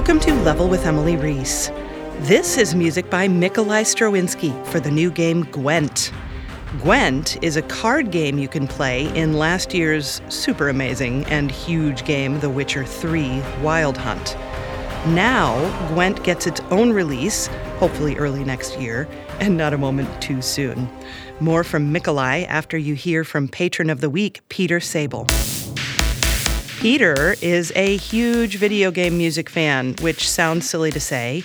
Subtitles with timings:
[0.00, 1.68] Welcome to Level with Emily Reese.
[2.20, 6.10] This is music by Mikolai Stroinski for the new game Gwent.
[6.80, 12.06] Gwent is a card game you can play in last year's super amazing and huge
[12.06, 14.38] game, The Witcher 3 Wild Hunt.
[15.08, 15.58] Now,
[15.92, 17.48] Gwent gets its own release,
[17.78, 19.06] hopefully early next year,
[19.38, 20.88] and not a moment too soon.
[21.40, 25.26] More from Mikolai after you hear from patron of the week, Peter Sable.
[26.80, 31.44] Peter is a huge video game music fan, which sounds silly to say,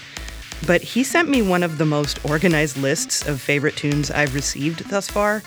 [0.66, 4.90] but he sent me one of the most organized lists of favorite tunes I've received
[4.90, 5.44] thus far,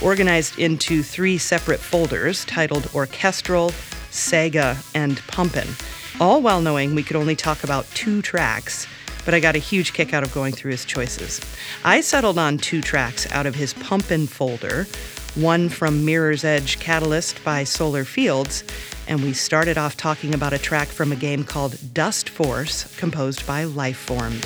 [0.00, 3.70] organized into three separate folders titled Orchestral,
[4.12, 5.74] Sega, and Pumpin',
[6.20, 8.86] all while knowing we could only talk about two tracks,
[9.24, 11.40] but I got a huge kick out of going through his choices.
[11.84, 14.86] I settled on two tracks out of his Pumpin' folder,
[15.34, 18.62] one from Mirror's Edge Catalyst by Solar Fields,
[19.08, 23.64] and we started off talking about a track from a game called Dustforce, composed by
[23.64, 24.42] Lifeform.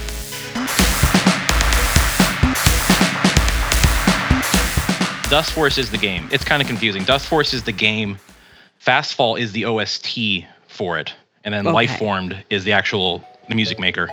[5.31, 6.29] Dustforce is the game.
[6.33, 7.03] It's kind of confusing.
[7.05, 8.19] Dustforce is the game.
[8.85, 11.13] Fastfall is the OST for it,
[11.45, 11.87] and then Okay.
[11.87, 14.09] Lifeformed is the actual the music maker.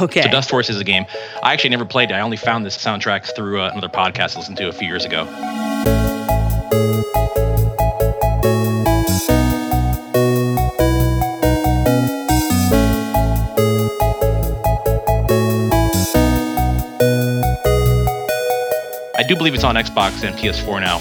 [0.00, 0.22] Okay.
[0.22, 1.04] So Dustforce is a game.
[1.42, 2.14] I actually never played it.
[2.14, 5.04] I only found this soundtrack through uh, another podcast I listened to a few years
[5.04, 5.24] ago.
[19.34, 20.98] Do believe it's on Xbox and PS4 now.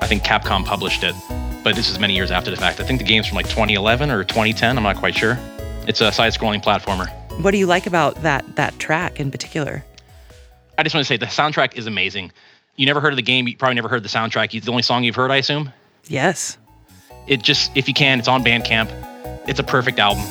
[0.00, 1.14] I think Capcom published it,
[1.62, 2.78] but this is many years after the fact.
[2.78, 4.76] I think the game's from like 2011 or 2010.
[4.76, 5.38] I'm not quite sure.
[5.86, 7.10] It's a side-scrolling platformer.
[7.40, 9.82] what do you like about that that track in particular?
[10.76, 12.32] I just want to say the soundtrack is amazing.
[12.76, 13.48] You never heard of the game.
[13.48, 14.54] You probably never heard the soundtrack.
[14.54, 15.72] It's the only song you've heard, I assume.
[16.06, 16.58] Yes.
[17.26, 18.90] It just, if you can, it's on Bandcamp.
[19.48, 20.24] It's a perfect album.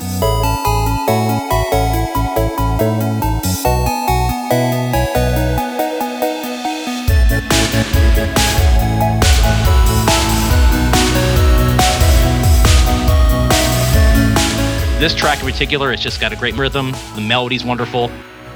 [15.04, 16.94] This track in particular, it's just got a great rhythm.
[17.16, 18.10] The melody's wonderful.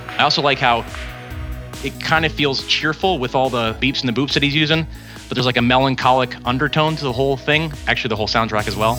[0.07, 0.85] I also like how
[1.83, 4.87] it kind of feels cheerful with all the beeps and the boops that he's using,
[5.27, 8.77] but there's like a melancholic undertone to the whole thing, actually, the whole soundtrack as
[8.77, 8.95] well.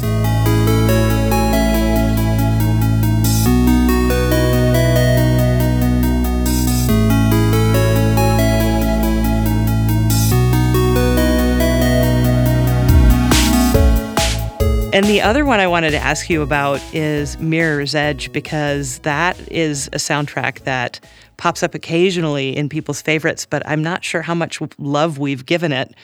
[14.99, 19.39] And the other one I wanted to ask you about is Mirror's Edge because that
[19.49, 20.99] is a soundtrack that
[21.37, 25.71] pops up occasionally in people's favorites, but I'm not sure how much love we've given
[25.71, 25.95] it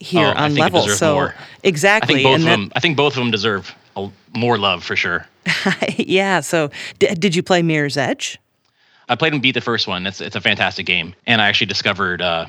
[0.00, 0.88] here Oh, I on level.
[0.88, 1.34] So more.
[1.38, 2.72] I exactly, think both and of that- them.
[2.74, 5.24] I think both of them deserve a, more love for sure.
[5.96, 6.40] yeah.
[6.40, 8.40] So d- did you play Mirror's Edge?
[9.08, 10.04] I played and beat the first one.
[10.04, 12.46] It's it's a fantastic game, and I actually discovered uh,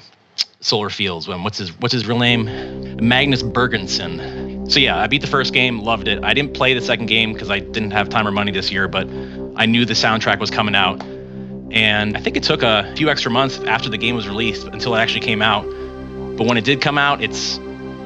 [0.59, 1.27] Solar Fields.
[1.27, 2.45] When what's his what's his real name?
[2.97, 4.42] Magnus Birgersson.
[4.67, 6.23] So yeah, I beat the first game, loved it.
[6.23, 8.87] I didn't play the second game because I didn't have time or money this year,
[8.87, 9.07] but
[9.55, 11.03] I knew the soundtrack was coming out,
[11.71, 14.95] and I think it took a few extra months after the game was released until
[14.95, 15.63] it actually came out.
[16.37, 17.57] But when it did come out, it's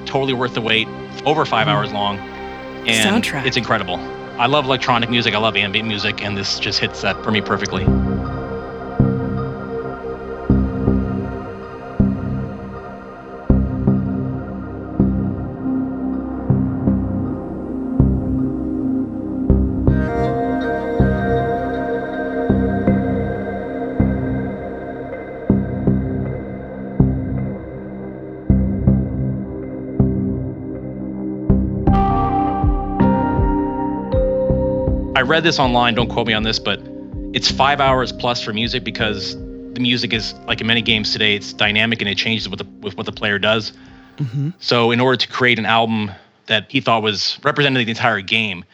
[0.05, 0.87] totally worth the wait.
[1.25, 1.71] Over five mm.
[1.71, 2.17] hours long,
[2.87, 3.45] and Soundtrack.
[3.45, 3.97] it's incredible.
[4.39, 5.33] I love electronic music.
[5.33, 7.85] I love ambient music, and this just hits that for me perfectly.
[35.27, 36.79] Read this online, don't quote me on this, but
[37.33, 39.35] it's five hours plus for music because
[39.73, 42.65] the music is like in many games today, it's dynamic and it changes with the
[42.81, 43.73] with what the player does.
[44.17, 44.51] Mm-hmm.
[44.59, 46.11] So in order to create an album
[46.47, 48.65] that he thought was representing the entire game,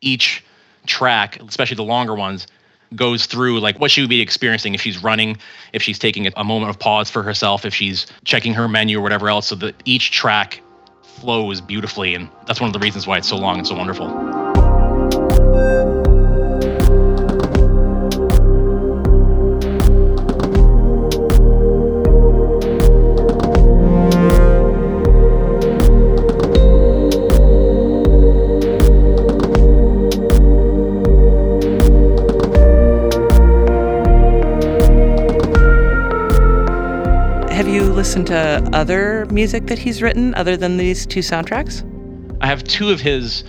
[0.00, 0.44] each
[0.86, 2.46] track, especially the longer ones,
[2.94, 5.36] goes through like what she would be experiencing if she's running,
[5.72, 9.02] if she's taking a moment of pause for herself, if she's checking her menu or
[9.02, 10.62] whatever else, so that each track
[11.02, 14.06] flows beautifully, and that's one of the reasons why it's so long and so wonderful.
[38.18, 41.84] You listened to other music that he's written other than these two soundtracks?
[42.40, 43.44] I have two of his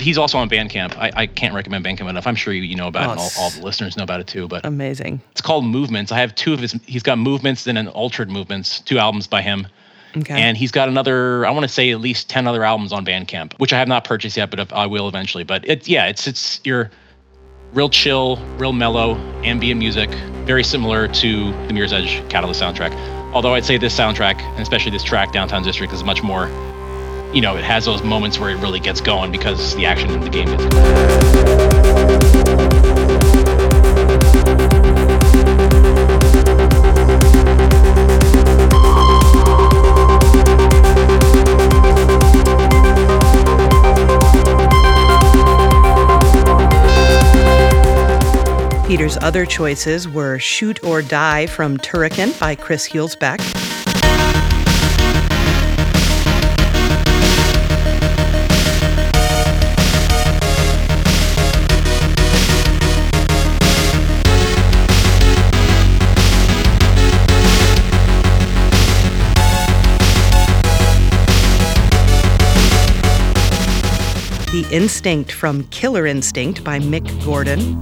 [0.00, 0.96] he's also on Bandcamp.
[0.96, 2.24] I, I can't recommend Bandcamp enough.
[2.26, 4.20] I'm sure you, you know about Oh, it, and all, all the listeners know about
[4.20, 4.46] it too.
[4.46, 5.20] But Amazing.
[5.32, 6.12] it's called Movements.
[6.12, 6.78] I have two of his.
[6.86, 9.66] He's got Movements and an Altered Movements, two albums by him.
[10.16, 10.40] Okay.
[10.40, 13.52] And he's got another, I want to say at least 10 other albums on Bandcamp,
[13.58, 15.44] which I have not purchased yet, but I will eventually.
[15.44, 16.90] But it's, yeah, it's, it's your
[17.74, 20.08] real chill, real mellow, ambient music,
[20.46, 23.17] very similar to the Mirror's Edge Catalyst soundtrack.
[23.32, 26.48] Although I'd say this soundtrack, and especially this track, Downtown District, is much more,
[27.32, 30.20] you know, it has those moments where it really gets going because the action in
[30.20, 31.68] the game is.
[48.88, 53.36] Peter's other choices were Shoot or Die from Turrican by Chris Hulsbeck,
[74.50, 77.78] The Instinct from Killer Instinct by Mick Gordon,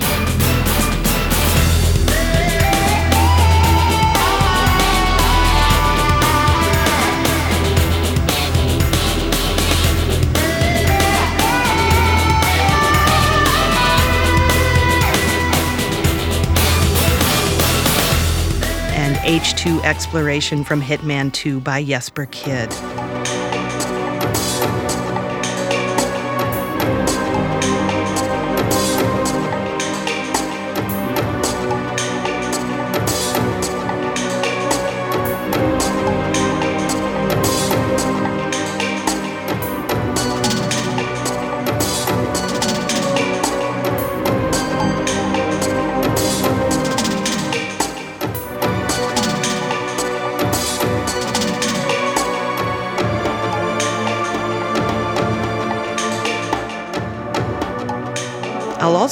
[19.46, 22.95] H2 Exploration from Hitman 2 by Jesper Kyd.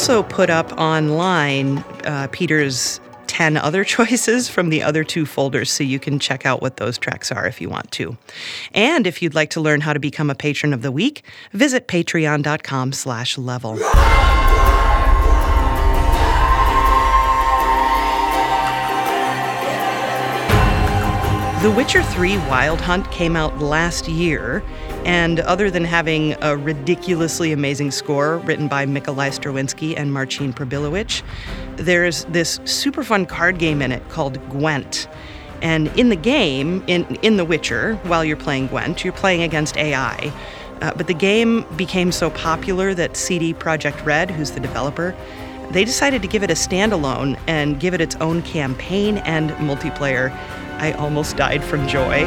[0.05, 5.83] Also put up online uh, Peter's 10 other choices from the other two folders so
[5.83, 8.15] you can check out what those tracks are if you want to.
[8.75, 11.23] And if you'd like to learn how to become a patron of the week,
[11.53, 13.79] visit patreon.com slash level.
[21.65, 24.63] The Witcher 3 Wild Hunt came out last year,
[25.07, 31.23] and other than having a ridiculously amazing score written by Mikolai Stroinski and Marcin Przybyłowicz,
[31.77, 35.09] there's this super fun card game in it called Gwent.
[35.63, 39.79] And in the game, in, in The Witcher, while you're playing Gwent, you're playing against
[39.79, 40.31] AI.
[40.83, 45.17] Uh, but the game became so popular that CD Projekt Red, who's the developer,
[45.71, 50.31] they decided to give it a standalone and give it its own campaign and multiplayer.
[50.79, 52.25] I almost died from joy.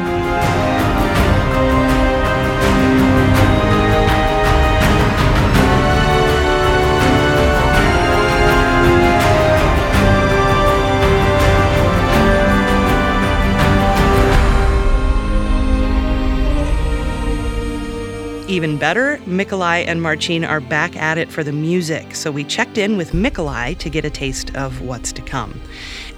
[18.50, 22.78] Even better, Mikolai and Marcin are back at it for the music, so we checked
[22.78, 25.62] in with Mikolai to get a taste of what's to come.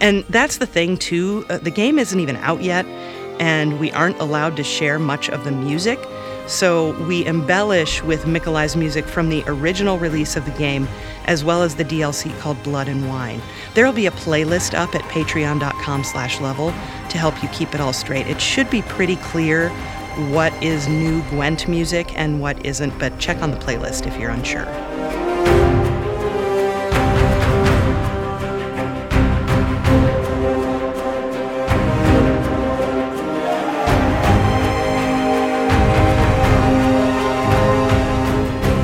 [0.01, 1.45] And that's the thing, too.
[1.49, 2.85] Uh, the game isn't even out yet,
[3.39, 5.99] and we aren't allowed to share much of the music.
[6.47, 10.87] So we embellish with Mikolai's music from the original release of the game,
[11.25, 13.39] as well as the DLC called Blood and Wine.
[13.75, 17.93] There'll be a playlist up at patreon.com slash level to help you keep it all
[17.93, 18.25] straight.
[18.25, 19.69] It should be pretty clear
[20.31, 24.31] what is new Gwent music and what isn't, but check on the playlist if you're
[24.31, 24.65] unsure.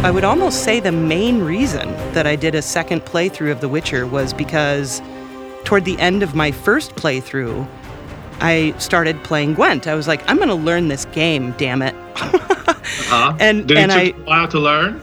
[0.05, 3.67] I would almost say the main reason that I did a second playthrough of The
[3.67, 5.01] Witcher was because
[5.63, 7.67] toward the end of my first playthrough,
[8.39, 9.87] I started playing Gwent.
[9.87, 11.95] I was like, I'm going to learn this game, damn it.
[12.17, 13.35] Uh-huh.
[13.39, 15.01] And- Did and it I- take a while to learn?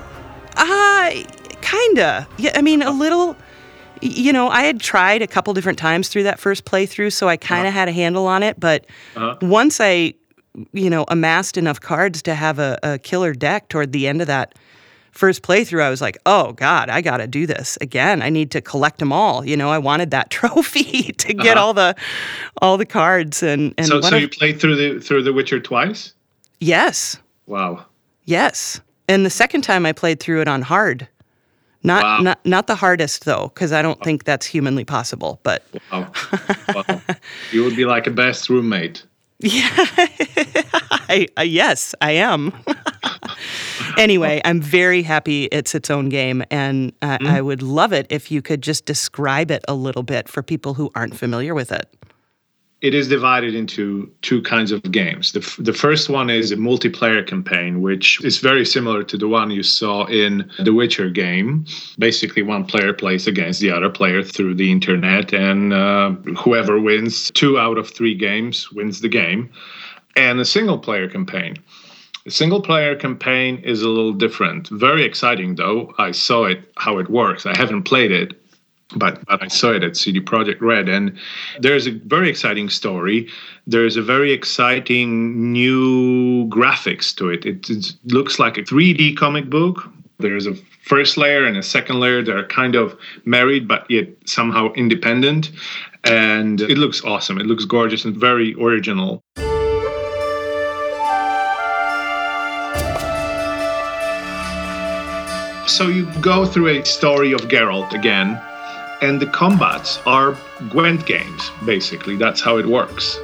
[0.57, 1.11] Uh,
[1.63, 2.29] kinda.
[2.39, 3.37] Yeah, I mean, a little.
[4.03, 7.37] You know, I had tried a couple different times through that first playthrough, so I
[7.37, 8.59] kind of had a handle on it.
[8.61, 9.37] But Uh-huh.
[9.43, 10.15] once I,
[10.73, 14.27] you know, amassed enough cards to have a, a killer deck toward the end of
[14.29, 14.55] that
[15.13, 18.21] first playthrough, I was like, oh God, I got to do this again.
[18.23, 19.45] I need to collect them all.
[19.47, 21.67] You know, I wanted that trophy to get Uh-huh.
[21.67, 21.95] all the
[22.61, 26.13] all the cards and and so so you played through the through The Witcher twice?
[26.61, 27.87] yes, Wow.
[28.25, 28.81] yes.
[29.09, 31.09] And the second time I played through it on hard.
[31.85, 32.19] Not Wow.
[32.21, 35.41] not not the hardest though, because I don't think that's humanly possible.
[35.43, 36.13] But Wow.
[36.75, 37.01] wow.
[37.51, 39.03] You would be like a best roommate.
[39.43, 39.69] yeah,
[41.09, 42.53] I, I, yes, I am.
[43.97, 48.31] Anyway, I'm very happy it's its own game, and uh, I would love it if
[48.31, 51.89] you could just describe it a little bit for people who aren't familiar with it.
[52.83, 55.31] It is divided into two kinds of games.
[55.31, 59.29] The, f- the first one is a multiplayer campaign, which is very similar to the
[59.29, 61.65] one you saw in the Witcher game.
[62.01, 67.31] Basically, one player plays against the other player through the internet, and uh, whoever wins
[67.31, 69.49] two out of three games wins the game.
[70.17, 71.57] And a single player campaign.
[72.25, 74.69] The single player campaign is a little different.
[74.69, 75.93] Very exciting, though.
[75.99, 77.47] I saw it, how it works.
[77.47, 78.41] I haven't played it,
[78.95, 81.19] but, but I saw it at CD Projekt Red, and
[81.59, 83.29] there's a very exciting story.
[83.67, 87.45] There's a very exciting new graphics to it.
[87.45, 89.91] It, it looks like a 3D comic book.
[90.19, 94.09] There's a first layer and a second layer that are kind of married, but yet
[94.27, 95.51] somehow independent.
[96.05, 97.39] And it looks awesome.
[97.39, 99.23] It looks gorgeous and very original.
[105.73, 108.39] So you go through a story of Geralt again,
[109.01, 110.37] and the combats are
[110.69, 112.17] Gwent games, basically.
[112.17, 113.19] That's how it works.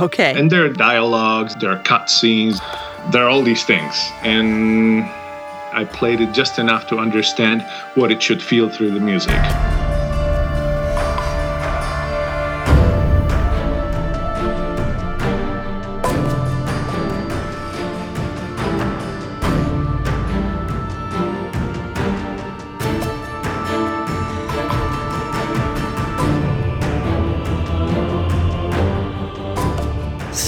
[0.00, 0.32] Okay.
[0.38, 2.60] And there are dialogues, there are cutscenes,
[3.10, 3.96] there are all these things.
[4.22, 5.04] And
[5.72, 9.40] I played it just enough to understand what it should feel through the music.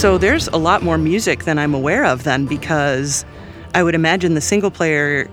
[0.01, 3.23] So there's a lot more music than I'm aware of then because
[3.75, 5.29] I would imagine the single player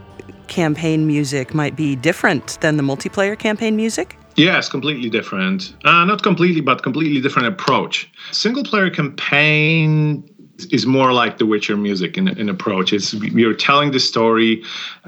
[0.49, 4.19] campaign music might be different than the multiplayer campaign music.
[4.37, 5.75] Yes, completely different.
[5.87, 8.13] Uh, not completely, but completely different approach.
[8.31, 10.23] Single player campaign
[10.71, 12.93] is more like The Witcher music in, in approach.
[12.93, 14.63] It's you're telling the story,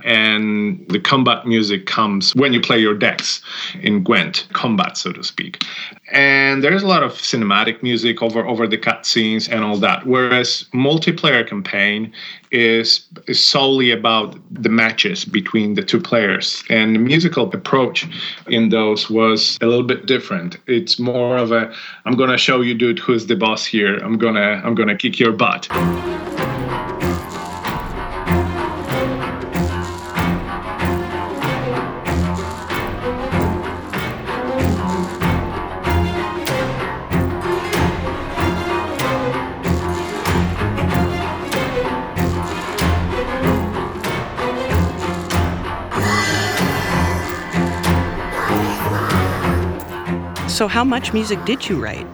[0.04, 3.42] and the combat music comes when you play your decks
[3.82, 5.64] in Gwent combat, so to speak.
[6.12, 10.06] And there's a lot of cinematic music over over the cutscenes and all that.
[10.06, 12.12] Whereas multiplayer campaign
[12.50, 18.06] is, solely about the matches between the two players, and the musical approach
[18.48, 20.56] in those was a little bit different.
[20.66, 21.72] It's more of a
[22.04, 23.96] I'm gonna show you, dude, who's the boss here.
[23.98, 25.68] I'm gonna I'm gonna kick your butt.
[50.60, 52.06] So how much music did you write?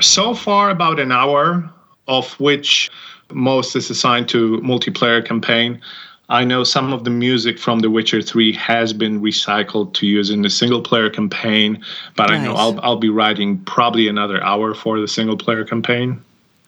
[0.00, 1.68] So far, about an hour,
[2.06, 2.88] of which
[3.32, 5.80] most is assigned to multiplayer campaign.
[6.28, 10.30] I know some of the music from The Witcher 3 has been recycled to use
[10.30, 11.84] in the single player campaign,
[12.14, 16.22] but I know I'll, I'll be writing probably another hour for the single player campaign.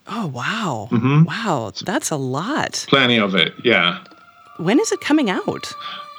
[0.09, 0.89] Oh wow.
[0.91, 1.23] Mm-hmm.
[1.23, 2.83] Wow, that's a lot.
[2.89, 4.03] Plenty of it, yeah.
[4.57, 5.73] When is it coming out?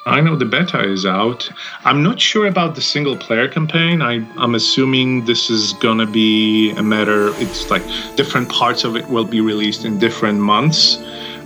[0.06, 1.50] I know the beta is out.
[1.84, 4.02] I'm not sure about the single player campaign.
[4.02, 7.82] I, I'm assuming this is going to be a matter, it's like
[8.14, 10.98] different parts of it will be released in different months.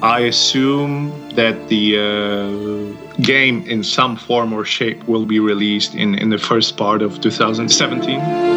[0.03, 6.15] I assume that the uh, game in some form or shape will be released in,
[6.17, 8.50] in the first part of 2017.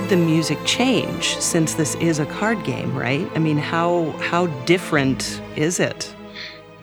[0.00, 3.28] Did the music change since this is a card game, right?
[3.34, 6.14] I mean, how how different is it?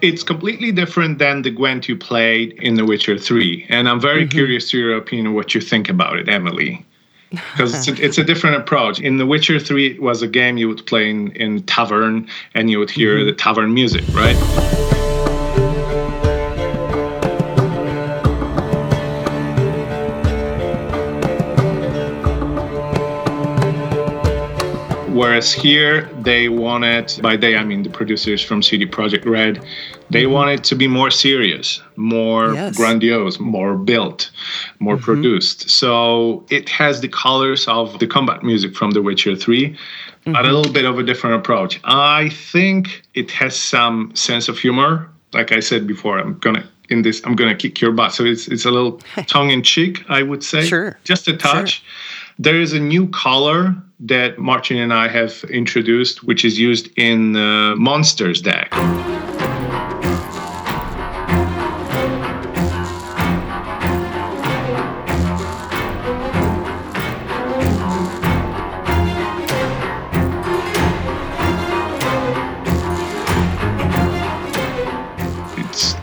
[0.02, 3.68] It's completely different than the Gwent you played in The Witcher 3.
[3.70, 4.36] And I'm very mm-hmm.
[4.36, 6.84] curious to your opinion what you think about it, Emily.
[7.30, 9.00] Because it's a, it's a different approach.
[9.00, 12.70] In The Witcher 3, it was a game you would play in, in tavern and
[12.70, 13.28] you would hear mm-hmm.
[13.28, 14.36] the tavern music, right?
[25.16, 29.64] Whereas here, they wanted, by they, I mean the producers from CD Projekt Red,
[30.10, 30.32] they mm-hmm.
[30.32, 32.76] wanted to be more serious, more yes.
[32.76, 34.30] grandiose, more built,
[34.78, 35.04] more mm-hmm.
[35.04, 35.70] produced.
[35.70, 40.32] So it has the colors of the combat music from The Witcher 3, mm-hmm.
[40.32, 41.80] but a little bit of a different approach.
[41.84, 45.08] I think it has some sense of humor.
[45.32, 48.24] Like I said before, I'm gonna in this i'm going to kick your butt so
[48.24, 48.92] it's it's a little
[49.26, 51.86] tongue in cheek i would say sure just a touch sure.
[52.38, 57.32] There is a new color that marcin and i have introduced which is used in
[57.32, 58.70] the monsters deck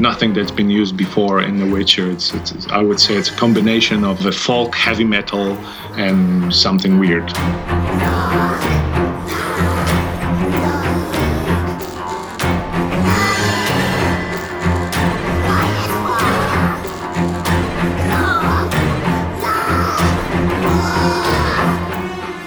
[0.04, 2.12] nothing that's been used before in The Witcher.
[2.12, 5.54] It's, it's, I would say it's a combination of the folk heavy metal
[5.96, 7.32] and something weird.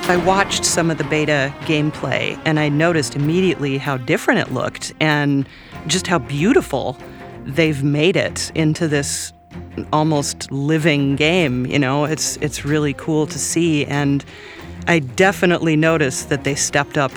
[0.08, 4.92] I watched some of the beta gameplay and I noticed immediately how different it looked
[5.00, 5.48] and
[5.86, 6.98] just how beautiful
[7.46, 9.32] they've made it into this
[9.92, 11.66] almost living game.
[11.66, 14.24] You know, it's it's really cool to see, and
[14.86, 17.12] I definitely noticed that they stepped up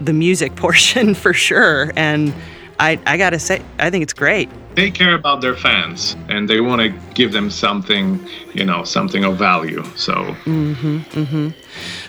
[0.00, 1.92] the music portion for sure.
[1.96, 2.34] And
[2.78, 4.48] I I gotta say, I think it's great
[4.78, 9.24] they care about their fans and they want to give them something, you know, something
[9.24, 9.82] of value.
[9.96, 10.12] So.
[10.44, 11.48] Mm-hmm, mm-hmm.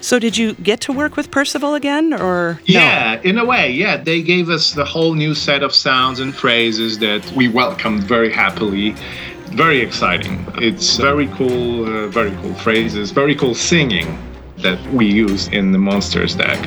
[0.02, 2.62] So did you get to work with Percival again, or?
[2.66, 3.30] Yeah, no?
[3.30, 3.98] in a way, yeah.
[3.98, 8.32] They gave us the whole new set of sounds and phrases that we welcomed very
[8.32, 8.96] happily.
[9.48, 10.46] Very exciting.
[10.58, 14.08] It's very cool, uh, very cool phrases, very cool singing
[14.58, 16.60] that we use in the Monsters deck.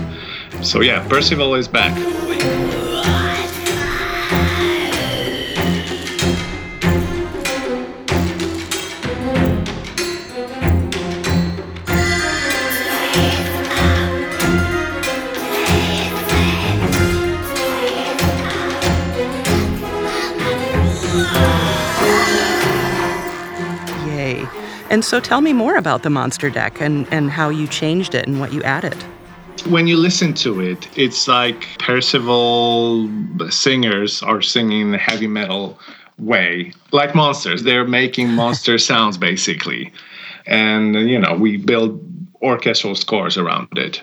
[0.62, 1.92] So yeah, Percival is back.
[25.12, 28.40] So tell me more about the monster deck and, and how you changed it and
[28.40, 28.96] what you added.
[29.68, 33.10] When you listen to it, it's like Percival
[33.50, 35.78] singers are singing the heavy metal
[36.18, 37.62] way, like monsters.
[37.62, 39.92] They're making monster sounds basically.
[40.46, 42.02] And, you know, we build
[42.40, 44.00] orchestral scores around it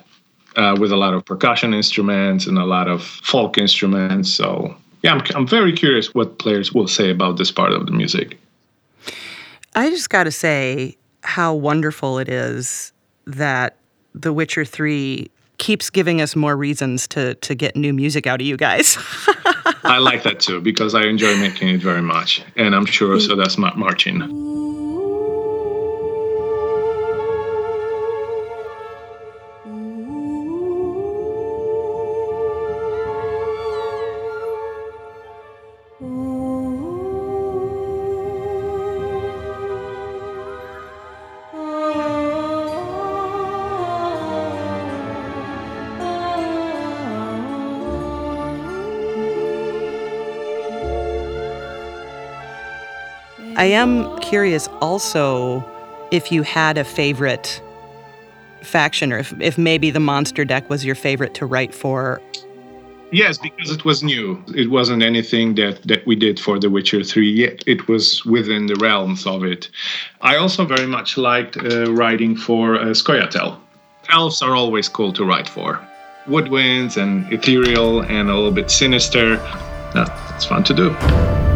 [0.58, 4.32] uh, with a lot of percussion instruments and a lot of folk instruments.
[4.32, 7.92] So, yeah, I'm, I'm very curious what players will say about this part of the
[7.92, 8.38] music.
[9.76, 12.92] I just got to say how wonderful it is
[13.26, 13.78] that
[14.14, 18.48] The Witcher 3 keeps giving us more reasons to to get new music out of
[18.48, 18.98] you guys.
[19.84, 23.36] I like that too because I enjoy making it very much, and I'm sure so
[23.36, 24.79] does Matt Martin.
[53.60, 55.66] I am curious also
[56.12, 57.62] if you had a favorite
[58.62, 62.22] faction or if, if maybe the monster deck was your favorite to write for.
[63.12, 64.42] Yes, because it was new.
[64.56, 67.62] It wasn't anything that, that we did for The Witcher 3 yet.
[67.68, 69.70] It was within the realms of it.
[70.22, 72.94] I also very much liked uh, writing for uh.
[74.08, 75.86] Elves are always cool to write for.
[76.28, 79.36] Woodwinds and ethereal and a little bit sinister.
[79.94, 81.49] That's fun to do.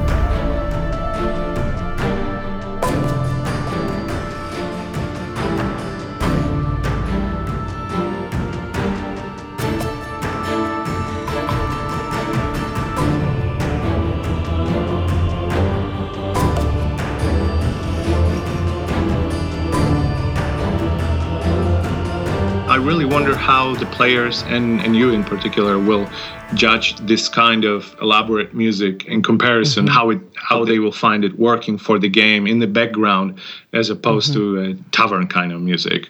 [23.93, 26.09] Players and, and you in particular will
[26.55, 29.93] judge this kind of elaborate music in comparison mm-hmm.
[29.93, 33.39] how it how they will find it working for the game in the background
[33.71, 34.71] as opposed mm-hmm.
[34.71, 36.09] to a tavern kind of music.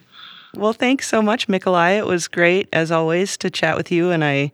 [0.56, 1.98] Well, thanks so much, Mikolai.
[1.98, 4.52] It was great as always to chat with you and I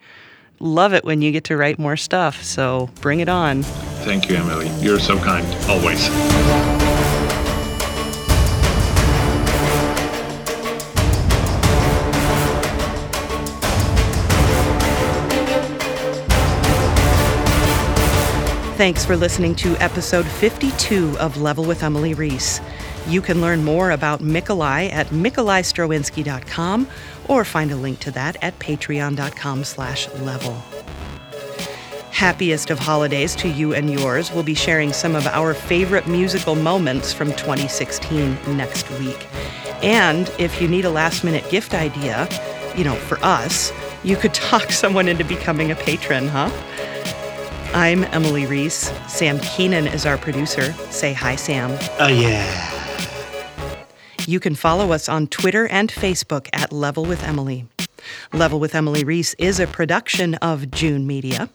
[0.60, 2.44] love it when you get to write more stuff.
[2.44, 3.64] So bring it on.
[4.04, 4.70] Thank you, Emily.
[4.80, 6.79] You're so kind, always.
[18.80, 22.62] Thanks for listening to episode 52 of Level with Emily Reese.
[23.10, 26.88] You can learn more about Mikolai at mikolaistroinski.com
[27.28, 30.54] or find a link to that at patreon.com slash level.
[32.12, 34.32] Happiest of holidays to you and yours.
[34.32, 39.28] We'll be sharing some of our favorite musical moments from 2016 next week.
[39.84, 42.30] And if you need a last minute gift idea,
[42.78, 43.74] you know, for us,
[44.06, 46.50] you could talk someone into becoming a patron, huh?
[47.74, 48.92] I'm Emily Reese.
[49.08, 50.74] Sam Keenan is our producer.
[50.90, 51.78] Say hi, Sam.
[52.00, 52.76] Oh, yeah.
[54.26, 57.68] You can follow us on Twitter and Facebook at Level with Emily.
[58.34, 61.48] Level with Emily Reese is a production of Joon Media.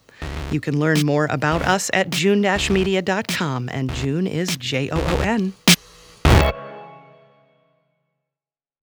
[0.52, 5.52] You can learn more about us at joon-media.com, and Joon is J O O N.